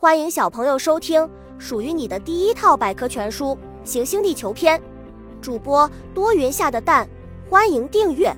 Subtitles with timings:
[0.00, 1.28] 欢迎小朋友收听
[1.58, 3.46] 属于你的第一套百科全书
[3.82, 4.78] 《行星地球篇》，
[5.42, 7.08] 主播多云下的蛋，
[7.50, 8.32] 欢迎订阅。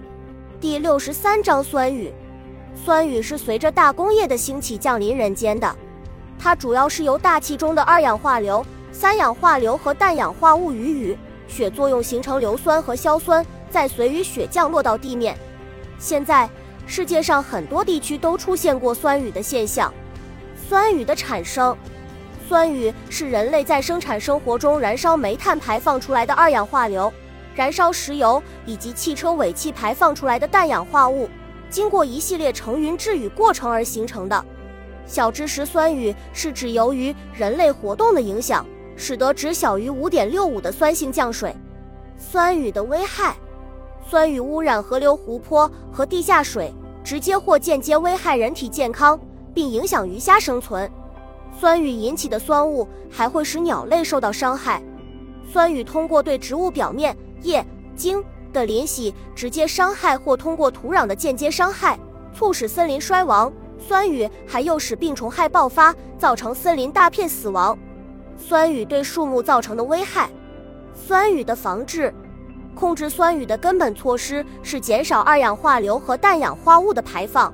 [0.58, 2.10] 第六十三章酸雨。
[2.74, 5.76] 酸雨是随着大工业的兴起降临人间的，
[6.38, 15.36] 它主要是由大气中的二氧化硫、三氧化硫和氮氧化物与雨雪作用形成硫酸和硝酸，再随雨雪降落到地面。
[15.98, 16.48] 现在
[16.86, 19.92] 世界上很多地区都出现过酸雨的现象。
[20.70, 21.76] 酸雨的产生，
[22.48, 27.12] 酸雨是人类在生产生活中燃烧煤炭排放出来的二氧化硫，
[27.56, 31.28] 燃烧石油以及汽车尾气排放出来的氮氧化物，
[31.68, 34.44] 经过一系列成云致雨过程而形成的。
[35.06, 38.64] 小知识：酸雨是指由于人类活动的影响，
[38.94, 41.52] 使得值小于五点六五的酸性降水。
[42.16, 43.34] 酸雨的危害，
[44.08, 49.18] 酸雨污染河流、湖泊和地下水，直接或间接危害人体健康。
[49.54, 50.90] 并影响鱼虾生存。
[51.58, 54.82] 酸雨引起的酸雾还会使鸟类受到伤害。
[55.52, 57.64] 酸雨通过对植物表面叶
[57.96, 61.98] 茎的淋洗直接伤害，或通过土壤的间接伤害，
[62.32, 63.52] 促使森林衰亡。
[63.78, 67.76] 酸雨还诱使病虫害爆发，造成森林大片死亡。
[68.36, 70.30] 酸雨对树木造成的危害。
[70.94, 72.14] 酸雨的防治，
[72.74, 77.52] 控制酸雨的根本措施是减少二氧化硫和氮氧化物的排放。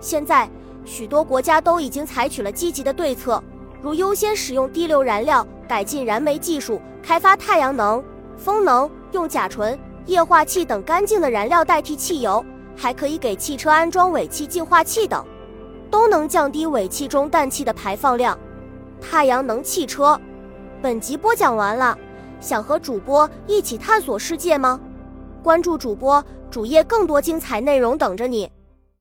[0.00, 0.48] 现在。
[0.88, 3.42] 许多国家都已经采取了积极的对策，
[3.82, 8.02] 如优先使用低硫燃料、改进燃煤技术、开发太阳能、
[8.38, 12.42] 风能、用甲醇、液化气等干净的燃料代替汽油，
[12.74, 15.22] 还可以给汽车安装尾气净化器等，
[15.90, 18.36] 都能降低尾气中氮气的排放量。
[18.98, 20.18] 太阳能汽车，
[20.80, 21.96] 本集播讲完了，
[22.40, 24.80] 想和主播一起探索世界吗？
[25.42, 28.50] 关注主播主页，更多精彩内容等着你。